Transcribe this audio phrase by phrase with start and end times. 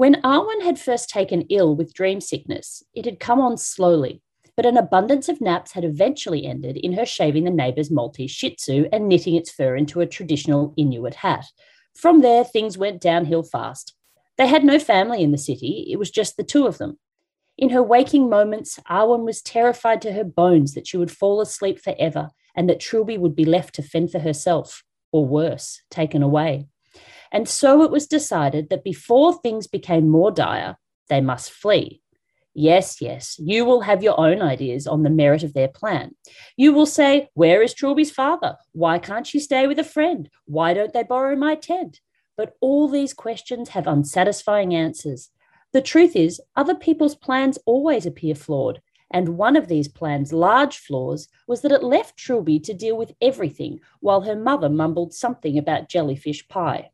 [0.00, 4.22] When Arwen had first taken ill with dream sickness, it had come on slowly,
[4.56, 8.54] but an abundance of naps had eventually ended in her shaving the neighbour's Maltese Shih
[8.54, 11.44] Tzu and knitting its fur into a traditional Inuit hat.
[11.94, 13.94] From there, things went downhill fast.
[14.38, 16.98] They had no family in the city, it was just the two of them.
[17.58, 21.78] In her waking moments, Arwen was terrified to her bones that she would fall asleep
[21.78, 24.82] forever and that Trilby would be left to fend for herself,
[25.12, 26.68] or worse, taken away.
[27.32, 30.76] And so it was decided that before things became more dire,
[31.08, 32.02] they must flee.
[32.52, 36.16] Yes, yes, you will have your own ideas on the merit of their plan.
[36.56, 38.56] You will say, Where is Trilby's father?
[38.72, 40.28] Why can't she stay with a friend?
[40.46, 42.00] Why don't they borrow my tent?
[42.36, 45.30] But all these questions have unsatisfying answers.
[45.72, 48.80] The truth is, other people's plans always appear flawed.
[49.12, 53.14] And one of these plans' large flaws was that it left Trilby to deal with
[53.20, 56.90] everything while her mother mumbled something about jellyfish pie.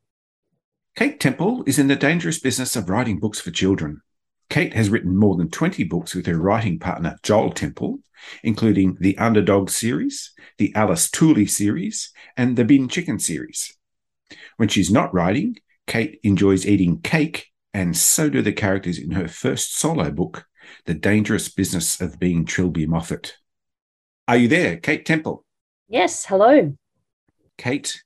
[0.97, 4.01] Kate Temple is in the dangerous business of writing books for children.
[4.49, 7.99] Kate has written more than 20 books with her writing partner, Jol Temple,
[8.43, 13.77] including the Underdog series, the Alice Tooley series, and the Bin Chicken series.
[14.57, 19.29] When she's not writing, Kate enjoys eating cake, and so do the characters in her
[19.29, 20.47] first solo book,
[20.87, 23.37] The Dangerous Business of Being Trilby Moffat.
[24.27, 25.45] Are you there, Kate Temple?
[25.89, 26.75] Yes, hello.
[27.59, 28.03] Kate,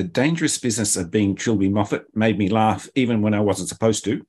[0.00, 4.02] the dangerous business of being Trilby Moffat made me laugh even when I wasn't supposed
[4.04, 4.26] to.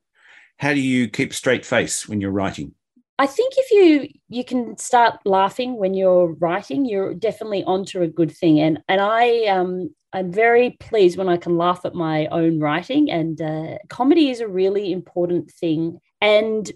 [0.58, 2.74] How do you keep straight face when you're writing?
[3.18, 8.06] I think if you you can start laughing when you're writing, you're definitely onto a
[8.06, 8.60] good thing.
[8.60, 13.10] And and I um I'm very pleased when I can laugh at my own writing.
[13.10, 16.00] And uh, comedy is a really important thing.
[16.20, 16.70] And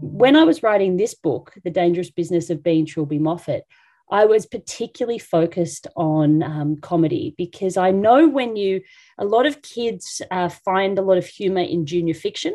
[0.00, 3.64] when I was writing this book, The Dangerous Business of Being Trilby Moffat,
[4.10, 8.82] I was particularly focused on um, comedy because I know when you,
[9.18, 12.54] a lot of kids uh, find a lot of humor in junior fiction,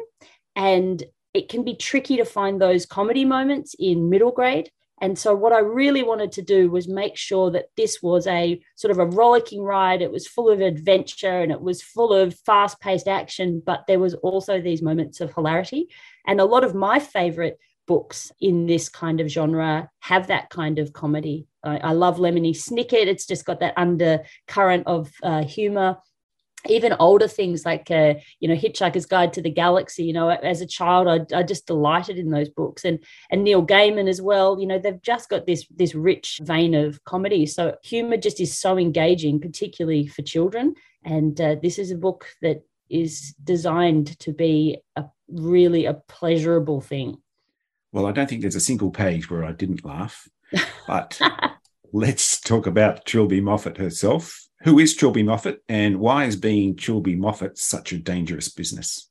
[0.55, 1.03] and
[1.33, 4.69] it can be tricky to find those comedy moments in middle grade.
[5.01, 8.61] And so, what I really wanted to do was make sure that this was a
[8.75, 10.01] sort of a rollicking ride.
[10.03, 13.99] It was full of adventure and it was full of fast paced action, but there
[13.99, 15.87] was also these moments of hilarity.
[16.27, 17.57] And a lot of my favorite
[17.91, 21.45] books in this kind of genre have that kind of comedy.
[21.61, 23.07] I, I love Lemony Snicket.
[23.07, 25.97] It's just got that undercurrent of uh, humor.
[26.69, 30.03] Even older things like, uh, you know, Hitchhiker's Guide to the Galaxy.
[30.05, 32.97] You know, as a child, I, I just delighted in those books, and
[33.31, 34.57] and Neil Gaiman as well.
[34.61, 37.45] You know, they've just got this this rich vein of comedy.
[37.45, 40.75] So humor just is so engaging, particularly for children.
[41.03, 46.79] And uh, this is a book that is designed to be a really a pleasurable
[46.79, 47.17] thing.
[47.91, 50.27] Well, I don't think there's a single page where I didn't laugh.
[50.87, 51.19] But
[51.93, 54.47] let's talk about Trilby Moffat herself.
[54.63, 59.10] Who is Trilby Moffat and why is being Trilby Moffat such a dangerous business?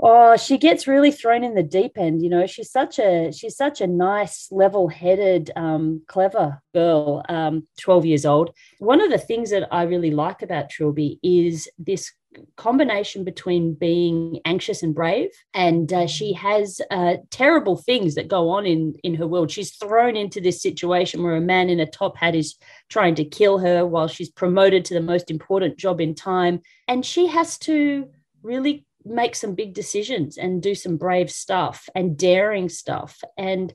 [0.00, 2.22] Oh, she gets really thrown in the deep end.
[2.22, 7.22] You know, she's such a she's such a nice, level-headed, um, clever girl.
[7.28, 8.50] Um, Twelve years old.
[8.78, 12.12] One of the things that I really like about Trilby is this
[12.56, 18.48] combination between being anxious and brave and uh, she has uh, terrible things that go
[18.48, 21.84] on in in her world she's thrown into this situation where a man in a
[21.84, 22.56] top hat is
[22.88, 27.04] trying to kill her while she's promoted to the most important job in time and
[27.04, 28.08] she has to
[28.42, 33.22] really make some big decisions and do some brave stuff and daring stuff.
[33.36, 33.72] And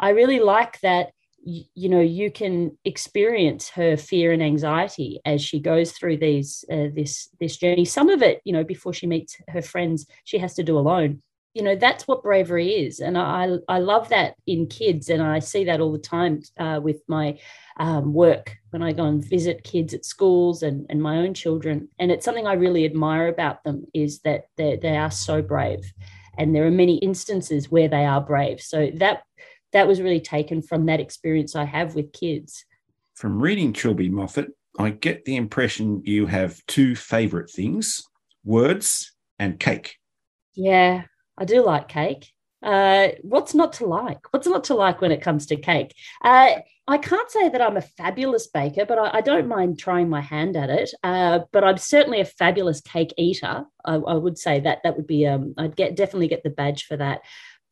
[0.00, 1.12] i really like that
[1.44, 6.88] you, know you can experience her fear and anxiety as she goes through these uh,
[6.94, 7.84] this this journey.
[7.84, 11.22] Some of it you know before she meets her friends she has to do alone
[11.54, 15.38] you know that's what bravery is and i i love that in kids and i
[15.38, 17.38] see that all the time uh, with my
[17.78, 21.88] um, work when i go and visit kids at schools and, and my own children
[21.98, 25.92] and it's something i really admire about them is that they, they are so brave
[26.38, 29.22] and there are many instances where they are brave so that
[29.72, 32.64] that was really taken from that experience I have with kids.
[33.14, 34.48] From reading Trilby Moffat,
[34.78, 38.02] I get the impression you have two favorite things
[38.44, 39.96] words and cake.
[40.54, 41.04] Yeah,
[41.42, 42.30] I do like cake.
[42.62, 44.32] Uh, what's not to like?
[44.32, 45.92] What's not to like when it comes to cake?
[46.22, 50.08] Uh, I can't say that I'm a fabulous baker, but I, I don't mind trying
[50.08, 50.94] my hand at it.
[51.02, 53.64] Uh, but I'm certainly a fabulous cake eater.
[53.84, 56.84] I, I, would say that that would be um, I'd get definitely get the badge
[56.84, 57.22] for that.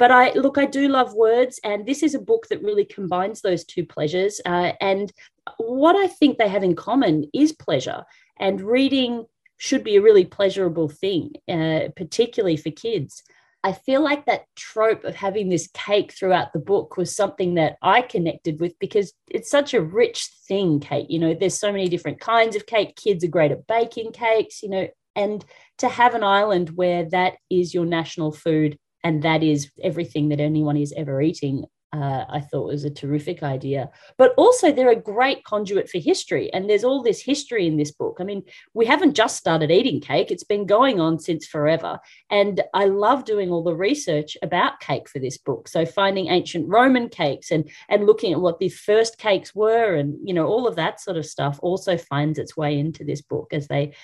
[0.01, 3.41] but I look, I do love words, and this is a book that really combines
[3.41, 4.41] those two pleasures.
[4.45, 5.13] Uh, and
[5.59, 8.03] what I think they have in common is pleasure,
[8.41, 9.27] and reading
[9.59, 13.23] should be a really pleasurable thing, uh, particularly for kids.
[13.63, 17.77] I feel like that trope of having this cake throughout the book was something that
[17.83, 21.11] I connected with because it's such a rich thing, Kate.
[21.11, 22.97] You know, there's so many different kinds of cake.
[22.97, 25.45] Kids are great at baking cakes, you know, and
[25.79, 30.41] to have an island where that is your national food and that is everything that
[30.41, 33.91] anyone is ever eating uh, I thought was a terrific idea.
[34.17, 36.53] But also, they're a great conduit for history.
[36.53, 38.19] And there's all this history in this book.
[38.21, 38.43] I mean,
[38.75, 41.99] we haven't just started eating cake, it's been going on since forever.
[42.31, 45.69] And I love doing all the research about cake for this book.
[45.69, 50.17] So, finding ancient Roman cakes and, and looking at what the first cakes were, and,
[50.27, 53.53] you know, all of that sort of stuff also finds its way into this book
[53.53, 53.95] as they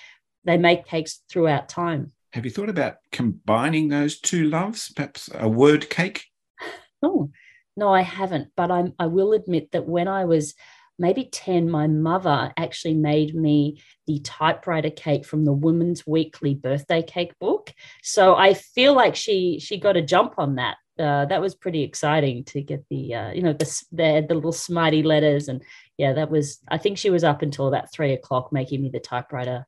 [0.43, 2.13] they make cakes throughout time.
[2.31, 6.25] Have you thought about combining those two loves, perhaps a word cake?
[7.03, 7.29] Oh,
[7.77, 8.49] no, I haven't.
[8.57, 10.55] But I'm, I will admit that when I was
[10.99, 17.03] maybe 10, my mother actually made me the typewriter cake from the Women's Weekly birthday
[17.03, 17.71] cake book.
[18.01, 20.77] So I feel like she she got a jump on that.
[20.99, 24.51] Uh, that was pretty exciting to get the uh, you know the, the the little
[24.51, 25.61] smarty letters and
[25.99, 28.99] yeah that was I think she was up until about three o'clock making me the
[28.99, 29.67] typewriter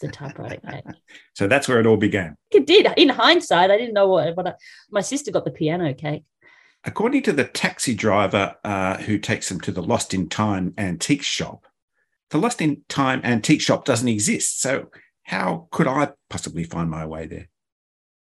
[0.00, 0.84] the typewriter cake.
[1.34, 2.36] so that's where it all began.
[2.50, 2.86] It did.
[2.96, 4.54] In hindsight, I didn't know what, but I,
[4.90, 6.24] my sister got the piano cake.
[6.86, 11.22] According to the taxi driver uh, who takes them to the Lost in Time antique
[11.22, 11.66] shop,
[12.30, 14.60] the Lost in Time antique shop doesn't exist.
[14.60, 14.90] So,
[15.22, 17.48] how could I possibly find my way there?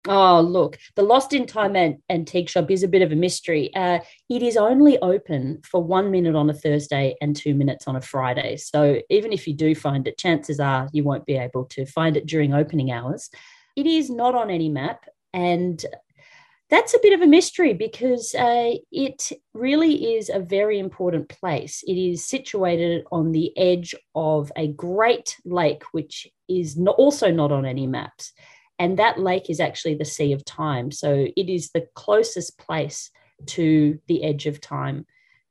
[0.08, 3.74] Oh, look, the Lost in Time antique shop is a bit of a mystery.
[3.74, 3.98] Uh,
[4.30, 8.00] it is only open for one minute on a Thursday and two minutes on a
[8.00, 8.56] Friday.
[8.56, 12.16] So, even if you do find it, chances are you won't be able to find
[12.16, 13.28] it during opening hours.
[13.74, 15.04] It is not on any map.
[15.34, 15.84] And
[16.68, 21.84] that's a bit of a mystery because uh, it really is a very important place.
[21.86, 27.52] It is situated on the edge of a great lake, which is not, also not
[27.52, 28.32] on any maps.
[28.78, 30.90] And that lake is actually the Sea of Time.
[30.90, 33.10] So it is the closest place
[33.46, 35.06] to the edge of time.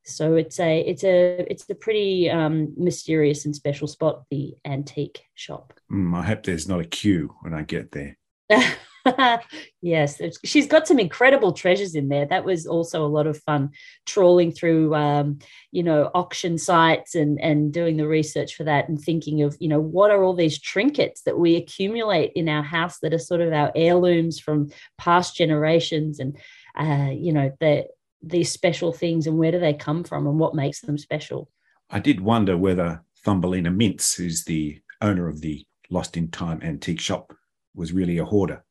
[0.08, 5.24] So it's a it's a it's a pretty um, mysterious and special spot, the antique
[5.34, 5.74] shop.
[5.92, 8.18] Mm, I hope there's not a queue when I get there.
[9.82, 12.26] yes, she's got some incredible treasures in there.
[12.26, 13.70] That was also a lot of fun
[14.06, 15.40] trawling through, um,
[15.72, 19.70] you know, auction sites and and doing the research for that and thinking of, you
[19.70, 23.42] know, what are all these trinkets that we accumulate in our house that are sort
[23.42, 26.38] of our heirlooms from past generations, and
[26.78, 27.86] uh, you know, the
[28.24, 31.50] these special things and where do they come from and what makes them special.
[31.92, 37.00] I did wonder whether Thumbelina Mintz, who's the owner of the Lost in Time antique
[37.00, 37.36] shop,
[37.76, 38.65] was really a hoarder.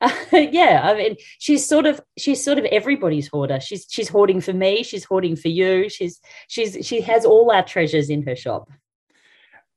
[0.32, 3.60] yeah, I mean, she's sort of she's sort of everybody's hoarder.
[3.60, 4.82] She's she's hoarding for me.
[4.82, 5.88] She's hoarding for you.
[5.88, 8.70] She's she's she has all our treasures in her shop.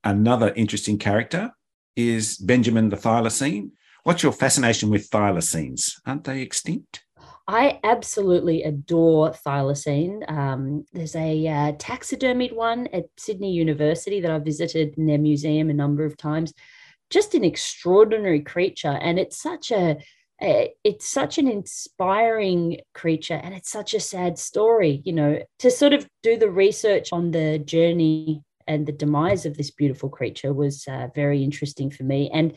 [0.04, 1.52] Another interesting character
[1.96, 3.70] is Benjamin the thylacine.
[4.04, 6.00] What's your fascination with thylacines?
[6.06, 7.04] Aren't they extinct?
[7.48, 10.30] I absolutely adore thylacine.
[10.30, 15.70] Um, there's a uh, taxidermied one at Sydney University that I visited in their museum
[15.70, 16.52] a number of times
[17.10, 19.98] just an extraordinary creature and it's such a,
[20.40, 25.92] it's such an inspiring creature and it's such a sad story you know to sort
[25.92, 30.86] of do the research on the journey and the demise of this beautiful creature was
[30.86, 32.54] uh, very interesting for me and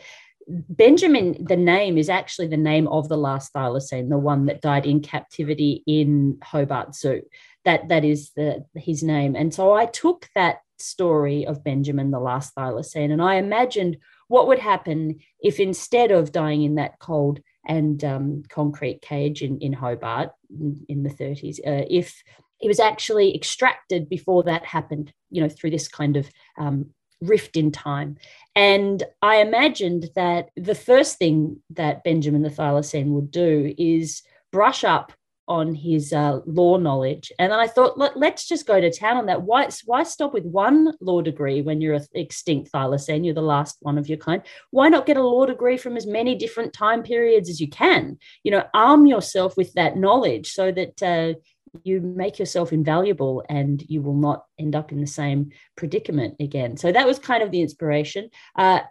[0.48, 4.86] Benjamin, the name is actually the name of the last thylacine, the one that died
[4.86, 7.22] in captivity in Hobart Zoo.
[7.64, 9.36] That that is the his name.
[9.36, 13.98] And so I took that story of Benjamin, the last thylacine, and I imagined
[14.32, 19.60] what would happen if instead of dying in that cold and um, concrete cage in,
[19.60, 22.24] in Hobart in, in the 30s, uh, if
[22.60, 27.58] he was actually extracted before that happened, you know, through this kind of um, rift
[27.58, 28.16] in time.
[28.56, 34.22] And I imagined that the first thing that Benjamin the Thylacine would do is
[34.54, 35.12] brush up
[35.48, 37.32] on his uh, law knowledge.
[37.40, 39.42] And then I thought, Let, us just go to town on that.
[39.42, 43.26] Why, why stop with one law degree when you're an extinct thylacine?
[43.26, 44.42] You're the last one of your kind.
[44.72, 48.18] Why not get a law degree from as many different time periods as you can?
[48.44, 51.40] You know, arm yourself with that knowledge so that uh,
[51.84, 56.78] you make yourself invaluable and you will not end up in the same predicament again.
[56.78, 58.30] So that was kind of the inspiration.
[58.56, 58.82] Uh,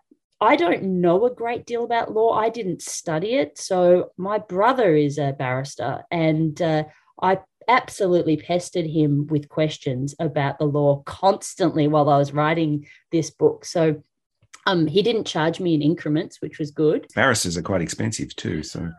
[0.41, 2.33] I don't know a great deal about law.
[2.33, 3.59] I didn't study it.
[3.59, 6.85] So my brother is a barrister, and uh,
[7.21, 13.31] I absolutely pestered him with questions about the law constantly while I was writing this
[13.31, 13.65] book.
[13.65, 14.03] So
[14.67, 17.07] um, he didn't charge me in increments, which was good.
[17.15, 18.63] Barristers are quite expensive too.
[18.63, 18.91] So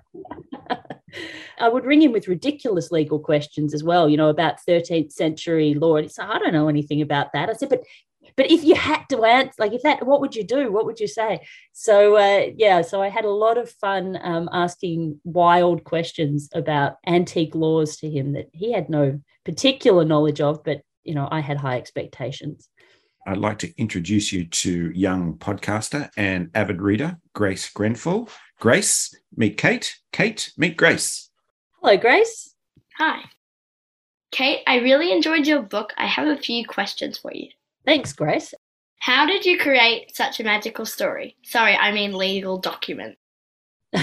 [1.60, 5.74] I would ring him with ridiculous legal questions as well, you know, about 13th century
[5.74, 5.98] law.
[5.98, 7.50] And he's like, I don't know anything about that.
[7.50, 7.83] I said, but
[8.35, 10.71] but if you had to answer, like if that, what would you do?
[10.71, 11.39] What would you say?
[11.73, 16.97] So uh, yeah, so I had a lot of fun um, asking wild questions about
[17.05, 21.39] antique laws to him that he had no particular knowledge of, but you know, I
[21.39, 22.69] had high expectations.
[23.27, 28.29] I'd like to introduce you to young podcaster and avid reader, Grace Grenfell.
[28.59, 29.95] Grace, meet Kate.
[30.11, 31.29] Kate, meet Grace.
[31.81, 32.55] Hello, Grace.
[32.97, 33.21] Hi.
[34.31, 35.93] Kate, I really enjoyed your book.
[35.97, 37.50] I have a few questions for you.
[37.85, 38.53] Thanks, Grace.
[39.00, 41.35] How did you create such a magical story?
[41.43, 43.17] Sorry, I mean legal document.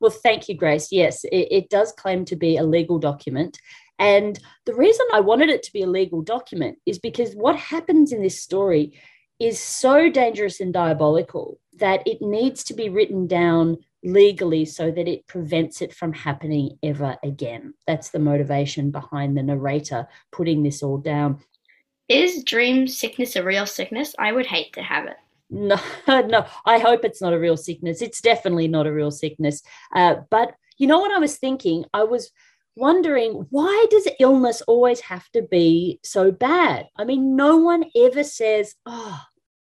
[0.00, 0.90] well, thank you, Grace.
[0.90, 3.58] Yes, it, it does claim to be a legal document.
[3.98, 8.12] And the reason I wanted it to be a legal document is because what happens
[8.12, 8.98] in this story
[9.38, 15.08] is so dangerous and diabolical that it needs to be written down legally so that
[15.08, 17.74] it prevents it from happening ever again.
[17.86, 21.40] That's the motivation behind the narrator putting this all down.
[22.08, 24.14] Is dream sickness a real sickness?
[24.18, 25.16] I would hate to have it.
[25.50, 25.76] No,
[26.08, 28.02] no, I hope it's not a real sickness.
[28.02, 29.62] It's definitely not a real sickness.
[29.94, 31.84] Uh, but you know what I was thinking?
[31.92, 32.30] I was
[32.76, 36.86] wondering why does illness always have to be so bad?
[36.96, 39.20] I mean, no one ever says, "Oh,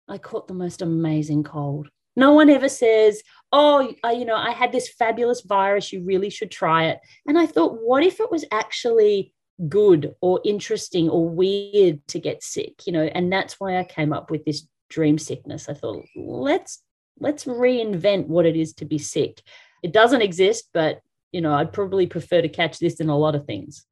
[0.07, 4.51] I caught the most amazing cold." No one ever says, "Oh, I, you know, I
[4.51, 5.91] had this fabulous virus.
[5.91, 9.33] You really should try it." And I thought, what if it was actually
[9.67, 12.85] good or interesting or weird to get sick?
[12.85, 15.69] You know, and that's why I came up with this dream sickness.
[15.69, 16.81] I thought, let's
[17.19, 19.41] let's reinvent what it is to be sick.
[19.83, 21.01] It doesn't exist, but
[21.31, 23.85] you know, I'd probably prefer to catch this than a lot of things.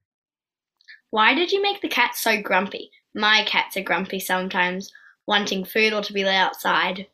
[1.11, 2.91] Why did you make the cat so grumpy?
[3.15, 4.91] My cats are grumpy sometimes,
[5.25, 7.07] wanting food or to be let outside.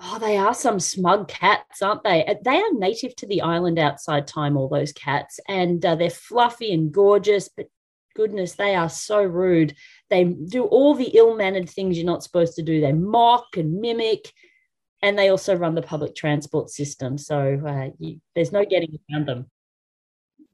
[0.00, 2.24] Oh, they are some smug cats, aren't they?
[2.26, 6.10] Uh, they are native to the island outside time, all those cats, and uh, they're
[6.10, 7.68] fluffy and gorgeous, but
[8.14, 9.74] goodness, they are so rude.
[10.10, 12.80] They do all the ill mannered things you're not supposed to do.
[12.80, 14.32] They mock and mimic
[15.04, 17.18] and they also run the public transport system.
[17.18, 19.50] So uh, you, there's no getting around them.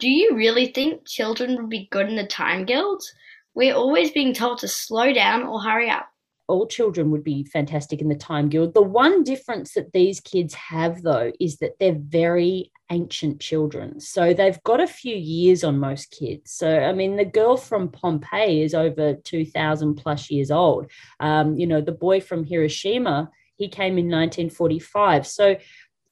[0.00, 3.12] Do you really think children would be good in the time guilds?
[3.54, 6.08] We're always being told to slow down or hurry up.
[6.50, 8.74] All children would be fantastic in the time guild.
[8.74, 14.00] The one difference that these kids have, though, is that they're very ancient children.
[14.00, 16.52] So they've got a few years on most kids.
[16.52, 20.90] So, I mean, the girl from Pompeii is over 2,000 plus years old.
[21.20, 23.30] Um, you know, the boy from Hiroshima
[23.60, 25.26] he came in 1945.
[25.26, 25.56] So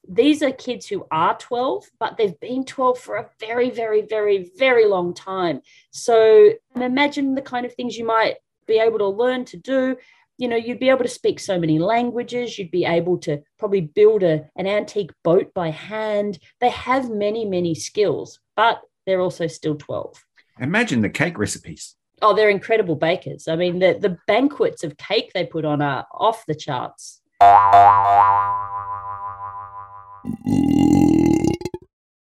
[0.06, 4.50] these are kids who are 12, but they've been 12 for a very, very, very,
[4.56, 5.62] very long time.
[5.90, 9.96] So imagine the kind of things you might be able to learn to do.
[10.38, 12.56] You know, you'd be able to speak so many languages.
[12.58, 16.38] You'd be able to probably build a, an antique boat by hand.
[16.60, 20.24] They have many, many skills, but they're also still 12.
[20.60, 21.96] Imagine the cake recipes.
[22.22, 23.48] Oh, they're incredible bakers.
[23.48, 27.20] I mean, the, the banquets of cake they put on are off the charts.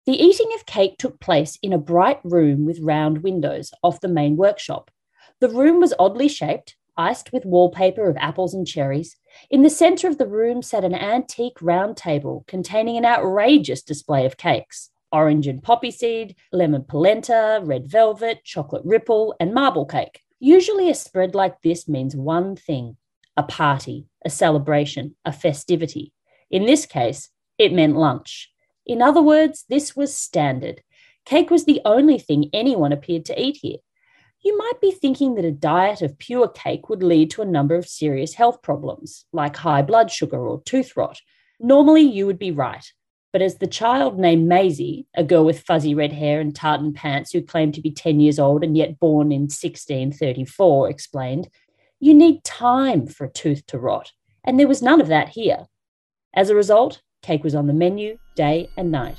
[0.07, 4.09] The eating of cake took place in a bright room with round windows off the
[4.09, 4.91] main workshop.
[5.41, 9.17] The room was oddly shaped, iced with wallpaper of apples and cherries.
[9.51, 14.27] In the centre of the room sat an antique round table containing an outrageous display
[14.27, 20.21] of cakes orange and poppy seed, lemon polenta, red velvet, chocolate ripple, and marble cake.
[20.39, 22.97] Usually, a spread like this means one thing
[23.37, 26.13] a party, a celebration, a festivity.
[26.51, 28.51] In this case, it meant lunch.
[28.87, 30.83] In other words, this was standard.
[31.25, 33.79] Cake was the only thing anyone appeared to eat here.
[34.43, 37.75] You might be thinking that a diet of pure cake would lead to a number
[37.75, 41.21] of serious health problems, like high blood sugar or tooth rot.
[41.61, 42.85] Normally, you would be right.
[43.33, 47.33] But as the child named Maisie, a girl with fuzzy red hair and tartan pants
[47.33, 51.49] who claimed to be 10 years old and yet born in 1634, explained,
[52.01, 55.67] you need time for a tooth to rot, and there was none of that here.
[56.35, 59.19] As a result, cake was on the menu day and night.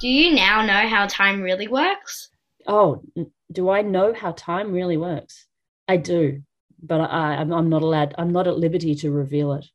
[0.00, 2.28] Do you now know how time really works?
[2.68, 3.02] Oh,
[3.50, 5.46] do I know how time really works?
[5.88, 6.42] I do,
[6.80, 9.66] but I, I'm, I'm not allowed, I'm not at liberty to reveal it.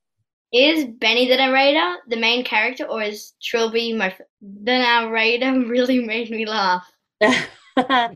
[0.53, 5.51] Is Benny the narrator the main character, or is Trilby my f- the narrator?
[5.67, 6.89] Really made me laugh.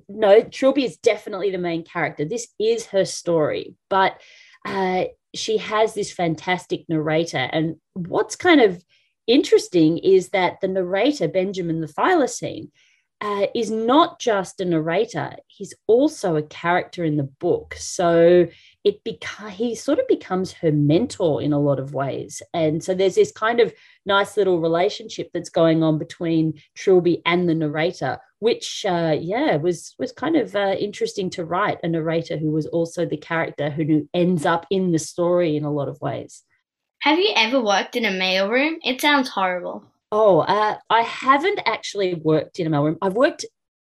[0.07, 2.23] no, Trilby is definitely the main character.
[2.23, 4.21] This is her story, but
[4.65, 7.49] uh, she has this fantastic narrator.
[7.51, 8.83] And what's kind of
[9.27, 12.69] interesting is that the narrator, Benjamin the Thylacine,
[13.19, 17.75] uh, is not just a narrator, he's also a character in the book.
[17.77, 18.47] So
[18.83, 22.43] it beca- he sort of becomes her mentor in a lot of ways.
[22.53, 23.73] And so there's this kind of
[24.05, 29.95] nice little relationship that's going on between Trilby and the narrator, which uh, yeah was
[29.97, 34.07] was kind of uh, interesting to write a narrator who was also the character who
[34.13, 36.43] ends up in the story in a lot of ways.
[36.99, 38.75] Have you ever worked in a mailroom?
[38.83, 39.85] It sounds horrible.
[40.11, 42.97] Oh, uh, I haven't actually worked in a mailroom.
[43.01, 43.45] I've worked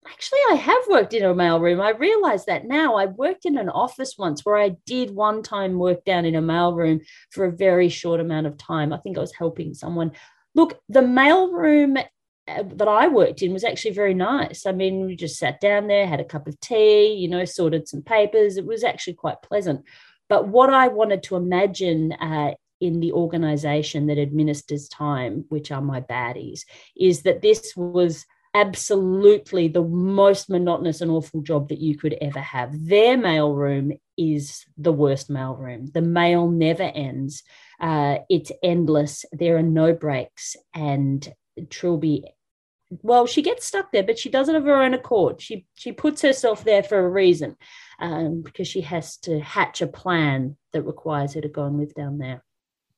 [0.05, 1.81] Actually, I have worked in a mailroom.
[1.81, 2.97] I realize that now.
[2.97, 6.43] I worked in an office once where I did one time work down in a
[6.43, 8.93] mailroom for a very short amount of time.
[8.93, 10.11] I think I was helping someone.
[10.57, 12.05] Look, the mailroom
[12.49, 14.67] uh, that I worked in was actually very nice.
[14.67, 17.87] I mean, we just sat down there, had a cup of tea, you know, sorted
[17.87, 18.57] some papers.
[18.57, 19.85] It was actually quite pleasant.
[20.29, 25.81] But what I wanted to imagine uh, in the organization that administers time, which are
[25.81, 26.63] my baddies,
[26.97, 32.41] is that this was absolutely the most monotonous and awful job that you could ever
[32.41, 32.71] have.
[32.87, 35.93] Their mailroom is the worst mailroom.
[35.93, 37.45] The mail never ends.
[37.81, 39.25] Uh, it's endless.
[39.33, 40.57] There are no breaks.
[40.75, 41.27] And
[41.71, 42.25] Trilby,
[43.01, 45.41] well, she gets stuck there, but she does it of her own accord.
[45.41, 47.57] She she puts herself there for a reason,
[47.99, 51.95] um, because she has to hatch a plan that requires her to go and live
[51.95, 52.45] down there.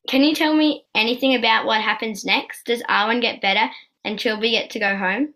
[0.09, 2.67] Can you tell me anything about what happens next?
[2.67, 3.71] Does Arwen get better
[4.05, 5.35] and Trilby get to go home?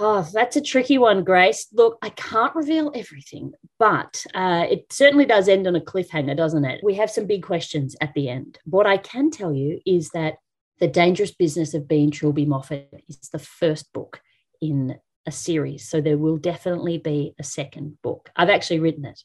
[0.00, 1.66] Oh, that's a tricky one, Grace.
[1.72, 6.64] Look, I can't reveal everything, but uh, it certainly does end on a cliffhanger, doesn't
[6.64, 6.80] it?
[6.84, 8.58] We have some big questions at the end.
[8.64, 10.36] What I can tell you is that
[10.78, 14.20] The Dangerous Business of Being Trilby Moffat is the first book
[14.60, 15.88] in a series.
[15.88, 18.30] So there will definitely be a second book.
[18.36, 19.20] I've actually written it.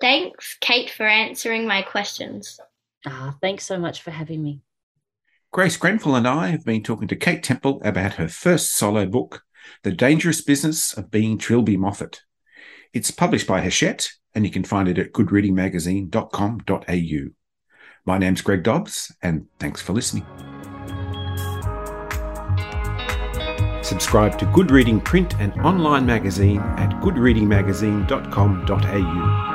[0.00, 2.60] Thanks, Kate, for answering my questions.
[3.06, 4.60] Ah, thanks so much for having me.
[5.52, 9.42] Grace Grenfell and I have been talking to Kate Temple about her first solo book,
[9.82, 12.20] the Dangerous Business of Being Trilby Moffat.
[12.92, 17.30] It's published by Hachette, and you can find it at goodreadingmagazine.com.au.
[18.06, 20.24] My name's Greg Dobbs, and thanks for listening.
[23.82, 29.49] Subscribe to Good Reading print and online magazine at goodreadingmagazine.com.au.